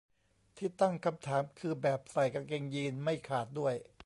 [0.57, 3.73] ที่ตั้งคำถามคือแบบ ใส่กางเกงยีนส์ไม่ขาดด้วย